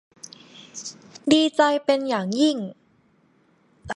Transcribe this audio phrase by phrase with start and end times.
[1.31, 2.57] ดีใจเป็นอย่างยิ่ง